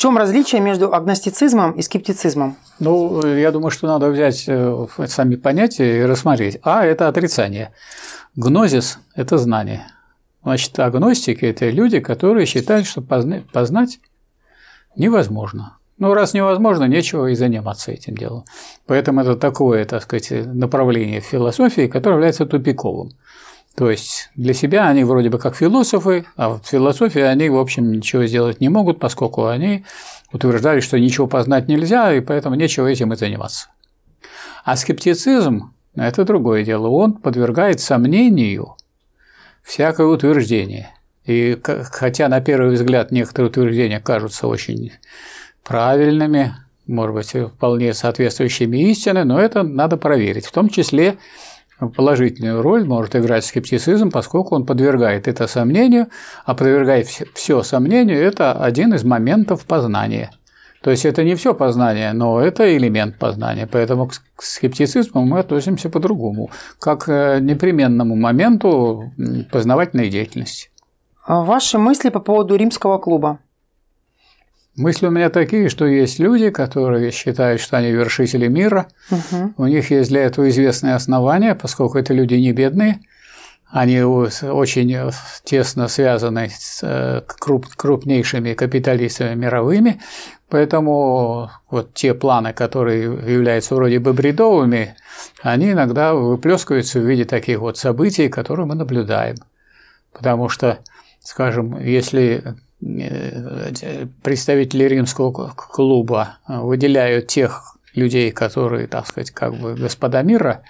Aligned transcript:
чем 0.00 0.16
различие 0.16 0.62
между 0.62 0.94
агностицизмом 0.94 1.72
и 1.72 1.82
скептицизмом? 1.82 2.56
Ну, 2.78 3.22
я 3.26 3.52
думаю, 3.52 3.70
что 3.70 3.86
надо 3.86 4.08
взять 4.08 4.44
э, 4.46 4.86
сами 5.06 5.36
понятия 5.36 6.00
и 6.00 6.04
рассмотреть. 6.06 6.58
А– 6.62 6.84
это 6.86 7.06
отрицание. 7.06 7.72
Гнозис– 8.34 8.98
это 9.14 9.36
знание. 9.36 9.82
Значит, 10.42 10.78
агностики– 10.78 11.44
это 11.52 11.68
люди, 11.68 12.00
которые 12.00 12.46
считают, 12.46 12.86
что 12.86 13.02
познать 13.02 14.00
невозможно. 14.96 15.76
Ну, 15.98 16.14
раз 16.14 16.32
невозможно, 16.32 16.84
нечего 16.84 17.26
и 17.26 17.34
заниматься 17.34 17.92
этим 17.92 18.16
делом. 18.16 18.46
Поэтому 18.86 19.20
это 19.20 19.36
такое, 19.36 19.84
так 19.84 20.02
сказать, 20.04 20.30
направление 20.46 21.20
в 21.20 21.26
философии, 21.26 21.88
которое 21.88 22.14
является 22.14 22.46
тупиковым. 22.46 23.10
То 23.76 23.90
есть 23.90 24.30
для 24.34 24.52
себя 24.52 24.88
они 24.88 25.04
вроде 25.04 25.30
бы 25.30 25.38
как 25.38 25.56
философы, 25.56 26.26
а 26.36 26.50
в 26.50 26.62
философии 26.64 27.20
они, 27.20 27.48
в 27.48 27.58
общем, 27.58 27.92
ничего 27.92 28.26
сделать 28.26 28.60
не 28.60 28.68
могут, 28.68 28.98
поскольку 28.98 29.46
они 29.46 29.84
утверждали, 30.32 30.80
что 30.80 30.98
ничего 30.98 31.26
познать 31.26 31.68
нельзя, 31.68 32.12
и 32.12 32.20
поэтому 32.20 32.56
нечего 32.56 32.86
этим 32.86 33.12
и 33.12 33.16
заниматься. 33.16 33.68
А 34.64 34.76
скептицизм– 34.76 35.72
это 35.94 36.24
другое 36.24 36.64
дело. 36.64 36.88
Он 36.88 37.14
подвергает 37.14 37.80
сомнению 37.80 38.76
всякое 39.62 40.06
утверждение. 40.06 40.90
И 41.24 41.58
хотя 41.90 42.28
на 42.28 42.40
первый 42.40 42.74
взгляд 42.74 43.12
некоторые 43.12 43.50
утверждения 43.50 44.00
кажутся 44.00 44.46
очень 44.48 44.92
правильными, 45.62 46.54
может 46.86 47.14
быть, 47.14 47.50
вполне 47.52 47.94
соответствующими 47.94 48.90
истине, 48.90 49.24
но 49.24 49.40
это 49.40 49.62
надо 49.62 49.96
проверить. 49.96 50.46
В 50.46 50.52
том 50.52 50.68
числе 50.68 51.18
положительную 51.88 52.62
роль 52.62 52.84
может 52.84 53.16
играть 53.16 53.44
скептицизм, 53.44 54.10
поскольку 54.10 54.54
он 54.54 54.66
подвергает 54.66 55.28
это 55.28 55.46
сомнению, 55.46 56.08
а 56.44 56.54
подвергает 56.54 57.08
все 57.34 57.62
сомнению– 57.62 58.18
это 58.22 58.52
один 58.52 58.94
из 58.94 59.04
моментов 59.04 59.64
познания. 59.66 60.30
То 60.82 60.90
есть 60.90 61.04
это 61.04 61.24
не 61.24 61.34
все 61.34 61.54
познание, 61.54 62.12
но 62.12 62.40
это 62.40 62.76
элемент 62.76 63.18
познания. 63.18 63.68
Поэтому 63.70 64.08
к 64.08 64.42
скептицизму 64.42 65.24
мы 65.24 65.40
относимся 65.40 65.90
по-другому, 65.90 66.50
как 66.78 67.04
к 67.04 67.40
непременному 67.40 68.16
моменту 68.16 69.12
познавательной 69.52 70.08
деятельности. 70.08 70.70
Ваши 71.28 71.78
мысли 71.78 72.08
по 72.08 72.20
поводу 72.20 72.56
римского 72.56 72.98
клуба? 72.98 73.40
Мысли 74.80 75.06
у 75.06 75.10
меня 75.10 75.28
такие, 75.28 75.68
что 75.68 75.84
есть 75.84 76.18
люди, 76.18 76.48
которые 76.48 77.10
считают, 77.10 77.60
что 77.60 77.76
они 77.76 77.90
вершители 77.90 78.48
мира. 78.48 78.86
Угу. 79.10 79.54
У 79.58 79.66
них 79.66 79.90
есть 79.90 80.08
для 80.08 80.22
этого 80.22 80.48
известные 80.48 80.94
основания, 80.94 81.54
поскольку 81.54 81.98
это 81.98 82.14
люди 82.14 82.34
не 82.34 82.52
бедные. 82.52 83.00
Они 83.68 84.00
очень 84.02 85.12
тесно 85.44 85.86
связаны 85.88 86.50
с 86.50 86.80
э, 86.82 87.20
крупнейшими 87.76 88.54
капиталистами 88.54 89.34
мировыми, 89.34 90.00
поэтому 90.48 91.50
вот 91.70 91.92
те 91.92 92.14
планы, 92.14 92.54
которые 92.54 93.02
являются 93.02 93.74
вроде 93.74 93.98
бы 93.98 94.14
бредовыми, 94.14 94.96
они 95.42 95.72
иногда 95.72 96.14
выплескиваются 96.14 97.00
в 97.00 97.06
виде 97.06 97.26
таких 97.26 97.58
вот 97.58 97.76
событий, 97.76 98.30
которые 98.30 98.64
мы 98.64 98.74
наблюдаем. 98.74 99.36
Потому 100.12 100.48
что, 100.48 100.78
скажем, 101.22 101.78
если 101.78 102.42
Э, 102.42 102.54
представители 102.80 104.84
римского 104.84 105.52
клуба 105.54 106.38
выделяют 106.48 107.28
тех 107.28 107.76
людей, 107.94 108.30
которые, 108.30 108.86
так 108.86 109.06
сказать, 109.06 109.30
как 109.30 109.56
бы 109.56 109.74
господа 109.74 110.22
мира, 110.22 110.62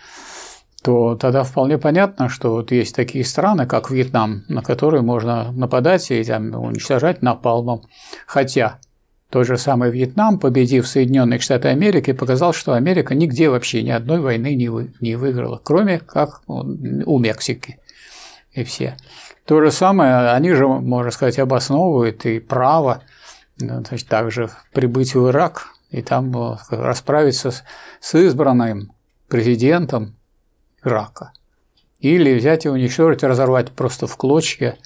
то 0.83 1.15
тогда 1.15 1.45
вполне 1.45 1.79
понятно, 1.79 2.29
что 2.29 2.53
вот 2.53 2.73
есть 2.73 2.95
такие 2.95 3.25
страны, 3.25 3.67
как 3.67 3.91
Вьетнам, 3.91 4.45
на 4.49 4.63
которые 4.63 5.03
можно 5.03 5.53
нападать 5.53 6.11
и 6.11 6.25
там, 6.25 6.55
уничтожать 6.55 7.23
напалмом. 7.23 7.83
Хотя 8.27 8.79
тот 9.29 9.47
же 9.47 9.59
самый 9.59 9.91
Вьетнам, 9.91 10.39
победив 10.39 10.89
Соединенные 10.89 11.39
Штаты 11.39 11.69
Америки, 11.69 12.13
показал, 12.13 12.53
что 12.53 12.73
Америка 12.73 13.15
нигде 13.15 13.51
вообще 13.51 13.83
ни 13.83 13.91
одной 13.91 14.21
войны 14.21 14.55
не, 14.55 14.69
вы, 14.69 14.93
не 15.01 15.17
выиграла, 15.17 15.61
кроме 15.63 15.99
как 15.99 16.43
у 16.47 17.19
Мексики 17.19 17.79
и 18.53 18.65
все. 18.65 18.97
То 19.45 19.61
же 19.61 19.71
самое, 19.71 20.31
они 20.31 20.53
же, 20.53 20.67
можно 20.67 21.11
сказать, 21.11 21.39
обосновывают 21.39 22.25
и 22.27 22.39
право 22.39 23.03
значит, 23.57 24.07
также 24.09 24.51
прибыть 24.73 25.15
в 25.15 25.29
Ирак 25.29 25.69
и 25.91 26.03
там 26.03 26.37
э, 26.37 26.57
расправиться 26.71 27.51
с, 27.51 27.65
с 28.01 28.15
избранным 28.15 28.93
президентом 29.29 30.17
Ирака. 30.85 31.33
Или 31.99 32.35
взять 32.35 32.65
и 32.65 32.69
уничтожить, 32.69 33.23
разорвать 33.23 33.73
просто 33.73 34.07
в 34.07 34.17
клочья 34.17 34.77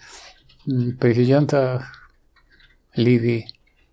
президента 0.65 1.85
Ливии 2.97 3.49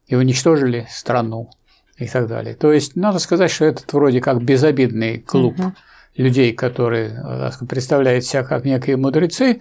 и 0.07 0.15
уничтожили 0.15 0.87
страну 0.89 1.49
и 1.97 2.07
так 2.07 2.27
далее. 2.27 2.55
То 2.55 2.71
есть 2.71 2.95
надо 2.95 3.19
сказать, 3.19 3.51
что 3.51 3.65
этот 3.65 3.91
вроде 3.93 4.21
как 4.21 4.41
безобидный 4.41 5.19
клуб 5.19 5.59
угу. 5.59 5.73
Людей, 6.15 6.53
которые 6.53 7.09
э, 7.09 7.65
представляют 7.65 8.25
себя 8.25 8.43
как 8.43 8.65
некие 8.65 8.97
мудрецы, 8.97 9.59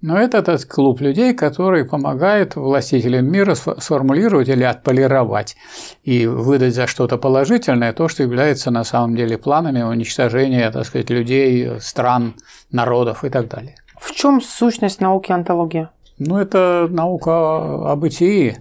но 0.00 0.18
это 0.18 0.42
тот 0.42 0.64
клуб 0.64 1.00
людей, 1.00 1.32
который 1.32 1.84
помогает 1.84 2.56
властителям 2.56 3.30
мира 3.30 3.54
сформулировать 3.54 4.48
или 4.48 4.64
отполировать 4.64 5.56
и 6.02 6.26
выдать 6.26 6.74
за 6.74 6.88
что-то 6.88 7.18
положительное 7.18 7.92
то, 7.92 8.08
что 8.08 8.24
является 8.24 8.72
на 8.72 8.82
самом 8.82 9.14
деле 9.14 9.38
планами 9.38 9.82
уничтожения, 9.82 10.70
так 10.72 10.86
сказать, 10.86 11.10
людей, 11.10 11.80
стран, 11.80 12.34
народов 12.72 13.24
и 13.24 13.28
так 13.28 13.48
далее. 13.48 13.76
В 14.00 14.10
чем 14.12 14.40
сущность 14.40 15.00
науки 15.00 15.30
антология? 15.30 15.90
Ну, 16.18 16.36
это 16.36 16.88
наука 16.90 17.92
о 17.92 17.96
бытии. 17.96 18.56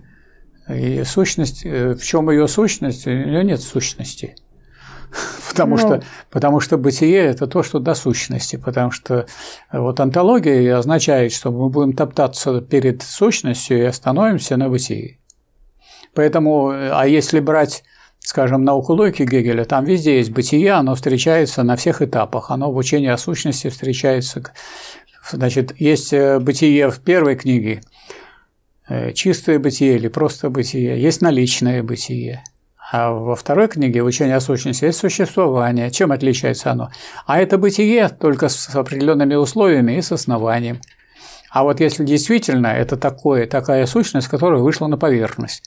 И 0.70 1.04
сущность, 1.04 1.66
э, 1.66 1.96
в 1.96 2.04
чем 2.04 2.30
ее 2.30 2.48
сущность? 2.48 3.08
У 3.08 3.10
нее 3.10 3.44
нет 3.44 3.62
сущности. 3.62 4.36
потому, 5.50 5.76
ну, 5.76 5.78
что, 5.78 6.04
потому 6.30 6.60
что 6.60 6.78
бытие– 6.78 7.20
это 7.26 7.48
то, 7.48 7.64
что 7.64 7.80
до 7.80 7.94
сущности, 7.94 8.56
потому 8.56 8.92
что 8.92 9.26
вот 9.72 10.00
антология 10.00 10.78
означает, 10.78 11.34
что 11.34 11.52
мы 11.52 11.70
будем 11.70 11.94
топтаться 11.94 12.62
перед 12.62 13.02
сущностью 13.02 13.80
и 13.80 13.84
остановимся 13.84 14.58
на 14.58 14.70
бытии. 14.70 15.20
Поэтому, 16.14 16.70
а 16.70 17.06
если 17.08 17.40
брать 17.40 17.84
скажем, 18.24 18.64
науку 18.64 18.94
логики 18.94 19.24
Гегеля, 19.24 19.66
там 19.66 19.84
везде 19.86 20.18
есть 20.18 20.32
бытие, 20.32 20.72
оно 20.74 20.96
встречается 20.96 21.64
на 21.64 21.76
всех 21.76 22.02
этапах, 22.02 22.52
оно 22.52 22.72
в 22.72 22.78
учении 22.78 23.10
о 23.10 23.18
сущности 23.18 23.70
встречается. 23.70 24.44
Значит, 25.32 25.74
есть 25.80 26.14
э, 26.14 26.40
бытие 26.40 26.90
в 26.90 27.00
первой 27.00 27.36
книге, 27.36 27.82
э, 28.88 29.12
чистое 29.14 29.60
бытие 29.60 29.96
или 29.96 30.08
просто 30.08 30.50
бытие, 30.50 31.02
есть 31.02 31.22
наличное 31.22 31.84
бытие, 31.84 32.44
а 32.92 33.12
во 33.12 33.38
второй 33.38 33.70
книге 33.70 34.04
«Учение 34.04 34.36
о 34.36 34.42
сущности» 34.42 34.84
есть 34.84 35.00
существование. 35.00 35.90
Чем 35.92 36.12
отличается 36.12 36.72
оно? 36.72 36.92
А 37.26 37.40
это 37.40 37.58
бытие 37.58 38.10
только 38.10 38.50
с 38.50 38.76
определенными 38.76 39.36
условиями 39.36 39.94
и 39.94 40.02
с 40.02 40.12
основанием. 40.12 40.82
А 41.50 41.64
вот 41.64 41.80
если 41.80 42.04
действительно 42.04 42.68
это 42.68 42.98
такое, 42.98 43.48
такая 43.48 43.86
сущность, 43.86 44.28
которая 44.28 44.60
вышла 44.60 44.88
на 44.88 44.98
поверхность, 44.98 45.64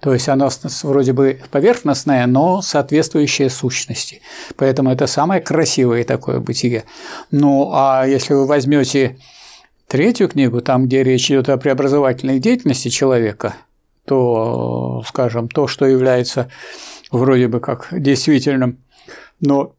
то 0.00 0.12
есть 0.12 0.28
она 0.28 0.48
вроде 0.82 1.12
бы 1.12 1.40
поверхностная, 1.52 2.26
но 2.26 2.60
соответствующая 2.60 3.50
сущности. 3.50 4.20
Поэтому 4.56 4.90
это 4.90 5.06
самое 5.06 5.40
красивое 5.40 6.02
такое 6.02 6.40
бытие. 6.40 6.84
Ну, 7.30 7.70
а 7.72 8.04
если 8.04 8.34
вы 8.34 8.46
возьмете 8.46 9.16
третью 9.86 10.28
книгу, 10.28 10.60
там, 10.60 10.86
где 10.86 11.04
речь 11.04 11.30
идет 11.30 11.48
о 11.48 11.56
преобразовательной 11.56 12.40
деятельности 12.40 12.88
человека– 12.88 13.54
то, 14.06 15.02
скажем, 15.06 15.48
то, 15.48 15.66
что 15.66 15.86
является 15.86 16.50
вроде 17.10 17.48
бы 17.48 17.60
как 17.60 17.88
действительным, 17.90 18.78
но 19.40 19.72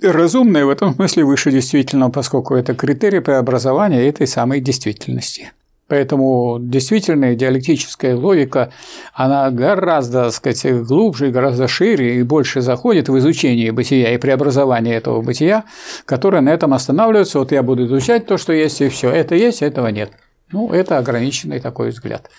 разумное 0.00 0.64
в 0.64 0.70
этом 0.70 0.94
смысле 0.94 1.24
выше 1.24 1.50
действительного, 1.50 2.10
поскольку 2.10 2.54
это 2.54 2.74
критерий 2.74 3.20
преобразования 3.20 4.08
этой 4.08 4.26
самой 4.26 4.60
действительности. 4.60 5.52
Поэтому 5.88 6.58
действительная 6.60 7.36
диалектическая 7.36 8.16
логика, 8.16 8.72
она 9.14 9.48
гораздо, 9.52 10.24
так 10.24 10.32
сказать, 10.32 10.82
глубже, 10.82 11.30
гораздо 11.30 11.68
шире 11.68 12.18
и 12.18 12.22
больше 12.24 12.60
заходит 12.60 13.08
в 13.08 13.16
изучение 13.18 13.70
бытия 13.70 14.12
и 14.12 14.18
преобразование 14.18 14.96
этого 14.96 15.22
бытия, 15.22 15.62
которое 16.04 16.40
на 16.40 16.48
этом 16.48 16.74
останавливается. 16.74 17.38
Вот 17.38 17.52
я 17.52 17.62
буду 17.62 17.86
изучать 17.86 18.26
то, 18.26 18.36
что 18.36 18.52
есть, 18.52 18.80
и 18.80 18.88
все. 18.88 19.10
Это 19.10 19.36
есть, 19.36 19.62
этого 19.62 19.86
нет. 19.86 20.10
Ну, 20.52 20.72
это 20.72 20.98
ограниченный 20.98 21.58
такой 21.58 21.90
взгляд. 21.90 22.30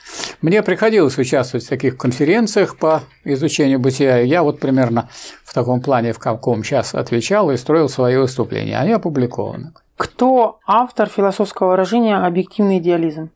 Мне 0.41 0.63
приходилось 0.63 1.17
участвовать 1.17 1.65
в 1.65 1.69
таких 1.69 1.97
конференциях 1.97 2.77
по 2.77 3.01
изучению 3.25 3.79
бытия. 3.79 4.19
Я 4.19 4.43
вот 4.43 4.59
примерно 4.59 5.09
в 5.43 5.53
таком 5.53 5.81
плане, 5.81 6.13
в 6.13 6.19
каком 6.19 6.63
сейчас 6.63 6.95
отвечал 6.95 7.51
и 7.51 7.57
строил 7.57 7.89
свои 7.89 8.15
выступления. 8.15 8.79
Они 8.79 8.93
опубликованы. 8.93 9.73
Кто 9.97 10.59
автор 10.65 11.09
философского 11.09 11.71
выражения 11.71 12.15
«объективный 12.17 12.77
идеализм»? 12.77 13.29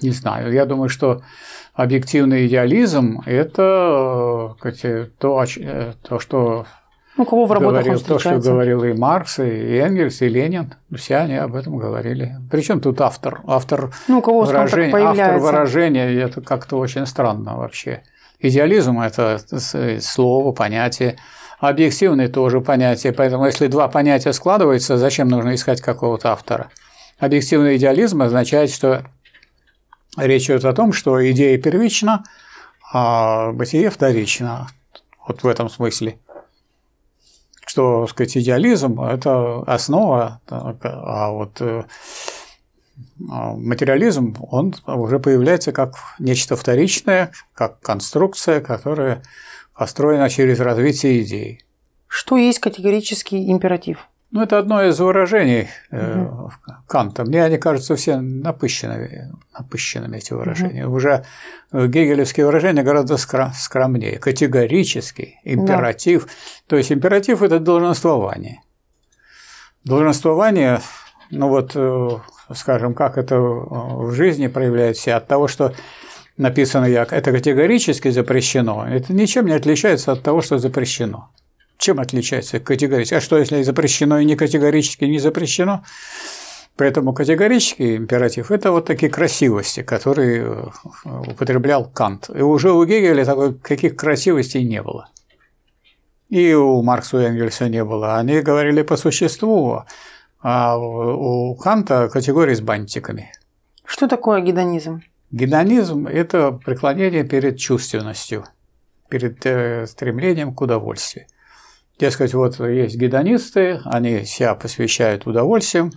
Не 0.00 0.10
знаю. 0.10 0.52
Я 0.52 0.64
думаю, 0.66 0.88
что 0.88 1.22
объективный 1.72 2.46
идеализм– 2.46 3.20
это 3.26 4.54
то, 5.18 5.44
то, 6.02 6.18
что 6.18 6.66
Ну, 7.16 7.24
кого 7.24 7.46
в 7.46 7.52
работах 7.52 7.84
говорил 7.84 7.98
он 7.98 8.04
то, 8.04 8.18
что 8.18 8.38
говорил 8.38 8.82
и 8.82 8.92
Маркс, 8.92 9.38
и 9.38 9.76
Энгельс, 9.76 10.20
и 10.20 10.28
Ленин. 10.28 10.74
Все 10.96 11.16
они 11.16 11.36
об 11.36 11.54
этом 11.54 11.76
говорили. 11.76 12.36
Причем 12.50 12.80
тут 12.80 13.00
автор? 13.00 13.40
Автор 13.46 13.92
Ну, 14.08 14.20
кого 14.20 14.42
выражения, 14.42 14.96
автор 14.96 15.38
выражения 15.38 16.12
это 16.12 16.40
как-то 16.40 16.76
очень 16.76 17.06
странно 17.06 17.56
вообще. 17.56 18.02
Идеализм– 18.40 19.00
это 19.00 19.38
слово, 20.00 20.52
понятие. 20.52 21.16
Объективный 21.60 22.28
тоже 22.28 22.60
понятие. 22.60 23.12
Поэтому, 23.12 23.46
если 23.46 23.68
два 23.68 23.88
понятия 23.88 24.32
складываются, 24.32 24.98
зачем 24.98 25.28
нужно 25.28 25.54
искать 25.54 25.80
какого-то 25.80 26.32
автора? 26.32 26.70
Объективный 27.18 27.76
идеализм 27.76 28.22
означает, 28.22 28.70
что 28.70 29.04
речь 30.16 30.46
идет 30.50 30.64
о 30.64 30.72
том, 30.72 30.92
что 30.92 31.30
идея 31.30 31.56
первична, 31.58 32.24
а 32.92 33.52
бытие 33.52 33.88
вторично. 33.88 34.66
Вот 35.26 35.42
в 35.42 35.46
этом 35.46 35.70
смысле. 35.70 36.18
Что, 37.74 38.02
так 38.02 38.10
сказать, 38.10 38.36
идеализм– 38.36 39.00
это 39.02 39.62
основа, 39.62 40.40
а 40.46 41.30
вот 41.32 41.60
э, 41.60 41.82
а 43.28 43.54
материализм, 43.54 44.36
он 44.48 44.76
уже 44.86 45.18
появляется 45.18 45.72
как 45.72 45.96
нечто 46.20 46.54
вторичное, 46.54 47.32
как 47.52 47.80
конструкция, 47.80 48.60
которая 48.60 49.24
построена 49.74 50.30
через 50.30 50.60
развитие 50.60 51.24
идей. 51.24 51.64
Что 52.06 52.36
есть 52.36 52.60
категорический 52.60 53.50
императив? 53.50 54.06
Ну, 54.34 54.42
это 54.42 54.58
одно 54.58 54.82
из 54.82 54.98
выражений 54.98 55.68
э, 55.92 56.26
Канта. 56.88 57.22
Мне 57.22 57.44
они 57.44 57.56
кажутся 57.56 57.94
все 57.94 58.16
напыщенными, 58.16 59.32
напыщенными 59.56 60.16
эти 60.16 60.32
выражения. 60.32 60.88
Уже 60.88 61.24
э, 61.70 61.86
гегелевские 61.86 62.46
выражения 62.46 62.82
гораздо 62.82 63.16
скромнее. 63.16 64.18
Категорический, 64.18 65.38
императив. 65.44 66.26
То 66.66 66.74
есть 66.74 66.90
императив– 66.90 67.42
это 67.44 67.60
долженствование. 67.60 68.60
Долженствование, 69.84 70.80
ну 71.30 71.48
вот, 71.48 71.76
э, 71.76 72.08
скажем, 72.56 72.94
как 72.94 73.18
это 73.18 73.38
в 73.38 74.10
жизни 74.14 74.48
проявляется 74.48 75.16
от 75.16 75.28
того, 75.28 75.46
что 75.46 75.74
написано 76.36 76.86
«як», 76.86 77.12
это 77.12 77.30
категорически 77.30 78.10
запрещено, 78.10 78.84
это 78.84 79.12
ничем 79.12 79.46
не 79.46 79.52
отличается 79.52 80.10
от 80.10 80.24
того, 80.24 80.40
что 80.40 80.58
запрещено. 80.58 81.30
Чем 81.78 82.00
отличается 82.00 82.60
категорически? 82.60 83.14
А 83.14 83.20
что, 83.20 83.38
если 83.38 83.62
запрещено 83.62 84.18
и 84.18 84.24
не 84.24 84.36
категорически 84.36 85.04
не 85.04 85.18
запрещено? 85.18 85.84
Поэтому 86.76 87.12
категорический 87.12 87.96
императив– 87.96 88.50
это 88.52 88.72
вот 88.72 88.86
такие 88.86 89.10
красивости, 89.10 89.82
которые 89.82 90.42
э, 90.42 91.10
употреблял 91.30 91.88
Кант. 91.88 92.30
И 92.34 92.42
уже 92.42 92.72
у 92.72 92.84
Гегеля 92.84 93.24
такой, 93.24 93.54
каких 93.54 93.96
красивостей 93.96 94.64
не 94.64 94.82
было. 94.82 95.08
И 96.30 96.52
у 96.52 96.82
Маркса 96.82 97.20
и 97.20 97.24
Энгельса 97.24 97.68
не 97.68 97.84
было. 97.84 98.16
Они 98.16 98.40
говорили 98.40 98.82
по 98.82 98.96
существу, 98.96 99.84
а 100.42 100.76
у 100.76 101.54
Канта 101.54 102.08
категории 102.08 102.54
с 102.54 102.60
бантиками. 102.60 103.30
Что 103.84 104.08
такое 104.08 104.40
гедонизм? 104.40 105.02
Гедонизм– 105.30 106.06
это 106.08 106.50
преклонение 106.50 107.22
перед 107.22 107.58
чувственностью, 107.58 108.44
перед 109.08 109.46
э, 109.46 109.86
стремлением 109.86 110.54
к 110.54 110.60
удовольствию. 110.60 111.26
Дескать, 111.98 112.34
вот 112.34 112.58
есть 112.58 112.96
гедонисты, 112.96 113.80
они 113.84 114.24
себя 114.24 114.54
посвящают 114.56 115.26
удовольствиям, 115.26 115.92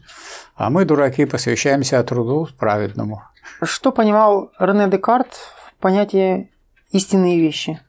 а 0.56 0.70
мы, 0.70 0.86
дураки, 0.86 1.26
посвящаемся 1.26 2.04
труду 2.04 2.48
праведному. 2.60 3.24
Что 3.64 3.92
понимал 3.92 4.52
Рене 4.60 4.88
Декарт 4.88 5.34
в 5.34 5.76
понятии 5.82 6.52
истинные 6.92 7.40
вещи? 7.40 7.80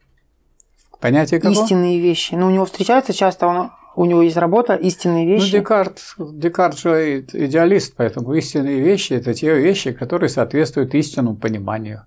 Понятие 1.00 1.38
какое? 1.40 1.62
Истинные 1.62 2.00
вещи. 2.00 2.34
Ну, 2.34 2.46
у 2.46 2.50
него 2.50 2.64
встречается 2.64 3.12
часто, 3.12 3.46
он, 3.46 3.70
у 3.94 4.04
него 4.06 4.22
есть 4.22 4.36
работа 4.36 4.74
«Истинные 4.74 5.26
Ну, 5.26 5.32
вещи». 5.34 5.52
Декарт, 5.52 6.00
Декарт 6.18 6.78
же 6.78 7.20
идеалист, 7.20 7.94
поэтому 7.96 8.32
истинные 8.34 8.80
вещи– 8.80 9.12
это 9.14 9.34
те 9.34 9.54
вещи, 9.54 9.92
которые 9.92 10.30
соответствуют 10.30 10.94
истинному 10.94 11.36
пониманию 11.36 12.06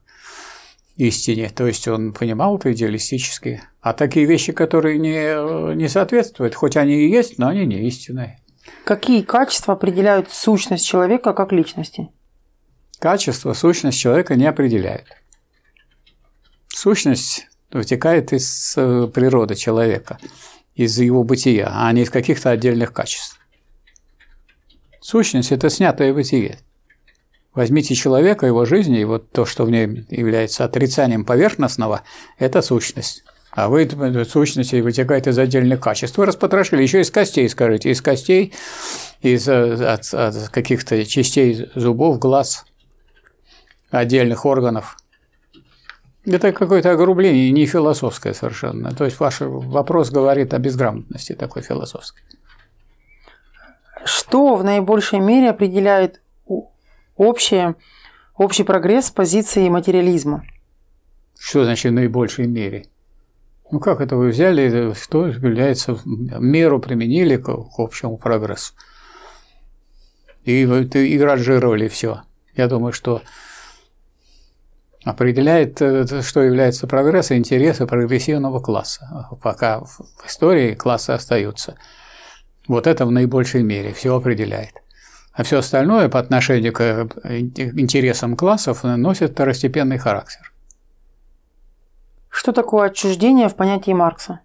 истине. 1.08 1.50
То 1.50 1.68
есть 1.68 1.88
он 1.88 2.14
понимал 2.14 2.58
это 2.58 2.72
идеалистически. 2.72 3.62
А 3.82 3.94
такие 3.94 4.26
вещи, 4.26 4.52
которые 4.52 5.00
не, 5.00 5.76
не 5.76 5.88
соответствуют, 5.90 6.56
хоть 6.56 6.78
они 6.78 6.94
и 6.94 7.10
есть, 7.10 7.38
но 7.40 7.48
они 7.48 7.66
не 7.66 7.88
истинные. 7.88 8.40
Какие 8.86 9.22
качества 9.22 9.74
определяют 9.74 10.32
сущность 10.32 10.86
человека 10.86 11.34
как 11.34 11.52
личности? 11.52 12.10
Качество, 13.00 13.54
сущность 13.54 14.00
человека 14.00 14.36
не 14.36 14.46
определяет. 14.46 15.08
Сущность 16.68 17.48
вытекает 17.72 18.32
из 18.34 18.74
природы 18.76 19.56
человека, 19.56 20.20
из 20.76 21.00
его 21.00 21.24
бытия, 21.24 21.72
а 21.74 21.92
не 21.92 22.04
из 22.04 22.10
каких-то 22.10 22.52
отдельных 22.52 22.94
качеств. 22.94 23.40
Сущность– 25.00 25.52
это 25.54 25.70
снятое 25.70 26.14
бытие. 26.14 26.60
Возьмите 27.54 27.96
человека, 27.96 28.46
его 28.46 28.64
жизнь, 28.66 28.96
и 28.96 29.04
вот 29.04 29.32
то, 29.32 29.46
что 29.46 29.66
в 29.66 29.72
ней 29.72 30.06
является 30.10 30.64
отрицанием 30.64 31.26
поверхностного, 31.26 32.02
это 32.38 32.62
сущность. 32.62 33.24
А 33.52 33.68
вы 33.68 33.90
сущности 34.24 34.80
вытекает 34.80 35.28
из 35.28 35.38
отдельных 35.38 35.82
качеств. 35.82 36.18
Вы 36.18 36.26
распотрошили 36.26 36.82
еще 36.82 37.02
из 37.02 37.12
костей, 37.12 37.50
скажите, 37.50 37.92
из 37.92 38.02
костей, 38.02 38.54
из 39.22 39.50
от, 39.50 40.14
от 40.14 40.50
каких-то 40.50 41.06
частей 41.06 41.70
зубов, 41.76 42.18
глаз, 42.20 42.66
отдельных 43.90 44.46
органов. 44.46 44.98
Это 46.26 46.54
какое-то 46.54 46.92
огрубление, 46.92 47.52
не 47.52 47.66
философское 47.66 48.34
совершенно. 48.34 48.96
То 48.96 49.04
есть 49.04 49.20
ваш 49.20 49.42
вопрос 49.42 50.12
говорит 50.12 50.54
о 50.54 50.60
безграмотности 50.60 51.34
такой 51.34 51.64
философской. 51.64 52.24
Что 54.06 54.56
в 54.56 54.64
наибольшей 54.64 55.20
мере 55.20 55.50
определяет 55.50 56.21
общее, 57.16 57.76
общий 58.36 58.64
прогресс 58.64 59.12
позиции 59.12 59.70
материализма? 59.70 60.44
Что 61.40 61.64
значит 61.64 61.92
в 61.92 61.96
наибольшей 61.96 62.48
мере? 62.48 62.86
Ну 63.72 63.80
как 63.80 64.02
это 64.02 64.16
вы 64.16 64.30
взяли, 64.30 64.94
что 64.94 65.28
является 65.28 65.98
меру 66.06 66.80
применили 66.80 67.38
к, 67.38 67.46
к 67.46 67.80
общему 67.80 68.18
прогрессу? 68.18 68.74
И, 70.44 70.64
и 70.64 71.20
ранжировали 71.20 71.88
все. 71.88 72.24
Я 72.56 72.68
думаю, 72.68 72.94
что 72.94 73.22
определяет, 75.04 75.78
что 75.78 76.42
является 76.42 76.88
прогрессом, 76.88 77.38
интересы 77.38 77.88
прогрессивного 77.88 78.60
класса. 78.60 79.30
Пока 79.42 79.80
в 79.80 80.28
истории 80.28 80.76
классы 80.76 81.12
остаются. 81.12 81.76
Вот 82.68 82.88
это 82.88 83.06
в 83.06 83.12
наибольшей 83.12 83.64
мере 83.64 83.94
все 83.94 84.16
определяет. 84.16 84.74
А 85.34 85.44
все 85.44 85.60
остальное 85.60 86.10
по 86.10 86.20
отношению 86.20 86.74
к 86.74 87.08
интересам 87.80 88.36
классов 88.36 88.84
носит 88.84 89.32
второстепенный 89.32 89.98
характер. 89.98 90.52
Что 92.30 92.52
такое 92.52 92.88
отчуждение 92.88 93.48
в 93.50 93.56
понятии 93.56 93.92
Маркса? 93.92 94.40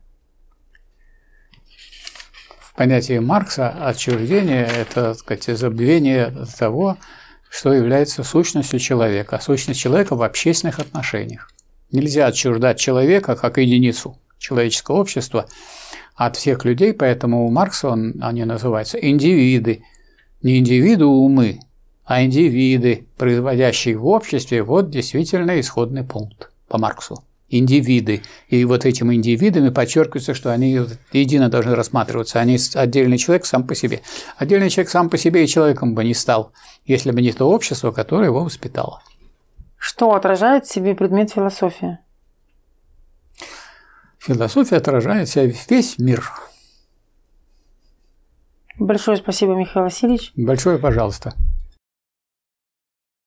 В 2.60 2.74
понятии 2.74 3.18
Маркса 3.18 3.70
отчуждение– 3.70 4.64
это 4.76 5.14
так 5.14 5.18
сказать, 5.18 5.58
забвение 5.58 6.32
того, 6.58 6.98
что 7.48 7.72
является 7.72 8.22
сущностью 8.22 8.78
человека, 8.78 9.36
а 9.36 9.40
сущность 9.40 9.80
человека 9.80 10.14
в 10.14 10.22
общественных 10.22 10.78
отношениях. 10.78 11.50
Нельзя 11.90 12.26
отчуждать 12.26 12.78
человека 12.78 13.34
как 13.34 13.58
единицу 13.58 14.18
человеческого 14.38 14.96
общества 14.96 15.48
от 16.14 16.36
всех 16.36 16.64
людей, 16.64 16.92
поэтому 16.92 17.46
у 17.46 17.50
Маркса 17.50 17.88
он, 17.88 18.14
они 18.20 18.44
называются 18.44 18.98
индивиды, 18.98 19.84
не 20.42 20.58
индивидуумы, 20.58 21.60
а 22.04 22.22
индивиды, 22.22 23.06
производящие 23.16 23.96
в 23.96 24.06
обществе, 24.06 24.62
вот 24.62 24.90
действительно 24.90 25.58
исходный 25.58 26.04
пункт 26.04 26.50
по 26.68 26.78
Марксу. 26.78 27.22
Индивиды. 27.48 28.22
И 28.48 28.64
вот 28.64 28.84
этими 28.84 29.14
индивидами 29.14 29.68
подчеркивается, 29.68 30.34
что 30.34 30.52
они 30.52 30.80
едино 31.12 31.48
должны 31.48 31.76
рассматриваться, 31.76 32.40
они 32.40 32.58
отдельный 32.74 33.18
человек 33.18 33.46
сам 33.46 33.64
по 33.64 33.74
себе. 33.74 34.02
Отдельный 34.36 34.68
человек 34.68 34.90
сам 34.90 35.08
по 35.08 35.16
себе 35.16 35.44
и 35.44 35.48
человеком 35.48 35.94
бы 35.94 36.02
не 36.02 36.14
стал, 36.14 36.52
если 36.84 37.12
бы 37.12 37.22
не 37.22 37.32
то 37.32 37.48
общество, 37.48 37.92
которое 37.92 38.26
его 38.26 38.42
воспитало. 38.42 39.00
Что 39.78 40.14
отражает 40.14 40.66
в 40.66 40.72
себе 40.72 40.96
предмет 40.96 41.30
философия? 41.30 42.00
Философия 44.18 44.76
отражает 44.76 45.28
в 45.28 45.32
себя 45.32 45.52
весь 45.68 45.98
мир. 45.98 46.28
Большое 48.78 49.16
спасибо, 49.16 49.54
Михаил 49.54 49.84
Васильевич. 49.84 50.32
Большое 50.36 50.78
пожалуйста. 50.78 51.34